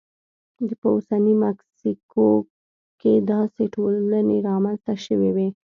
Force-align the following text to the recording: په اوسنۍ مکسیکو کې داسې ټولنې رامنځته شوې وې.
په 0.81 0.87
اوسنۍ 0.95 1.33
مکسیکو 1.45 2.27
کې 3.01 3.13
داسې 3.31 3.63
ټولنې 3.75 4.37
رامنځته 4.49 4.93
شوې 5.05 5.31
وې. 5.35 5.47